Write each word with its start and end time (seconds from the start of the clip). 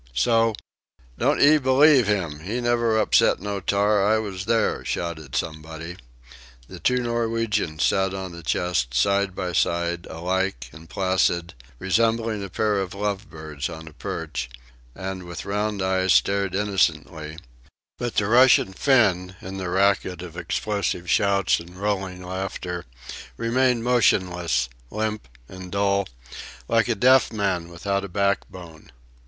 So..." 0.15 0.55
"Don't 1.19 1.39
'ee 1.39 1.59
believe 1.59 2.07
him! 2.07 2.39
He 2.39 2.59
never 2.59 2.97
upset 2.97 3.39
no 3.39 3.59
tar; 3.59 4.03
I 4.03 4.17
was 4.17 4.45
there!" 4.45 4.83
shouted 4.83 5.35
somebody. 5.35 5.95
The 6.67 6.79
two 6.79 7.03
Norwegians 7.03 7.83
sat 7.83 8.11
on 8.11 8.33
a 8.33 8.41
chest 8.41 8.95
side 8.95 9.35
by 9.35 9.53
side, 9.53 10.07
alike 10.09 10.71
and 10.73 10.89
placid, 10.89 11.53
resembling 11.77 12.43
a 12.43 12.49
pair 12.49 12.79
of 12.81 12.95
love 12.95 13.29
birds 13.29 13.69
on 13.69 13.87
a 13.87 13.93
perch, 13.93 14.49
and 14.95 15.21
with 15.21 15.45
round 15.45 15.83
eyes 15.83 16.13
stared 16.13 16.55
innocently; 16.55 17.37
but 17.99 18.15
the 18.15 18.25
Russian 18.25 18.73
Finn, 18.73 19.35
in 19.39 19.57
the 19.57 19.69
racket 19.69 20.23
of 20.23 20.35
explosive 20.35 21.07
shouts 21.11 21.59
and 21.59 21.77
rolling 21.77 22.23
laughter, 22.25 22.85
remained 23.37 23.83
motionless, 23.83 24.67
limp 24.89 25.27
and 25.47 25.71
dull, 25.71 26.07
like 26.67 26.87
a 26.87 26.95
deaf 26.95 27.31
man 27.31 27.69
without 27.69 28.03
a 28.03 28.09
backbone. 28.09 28.91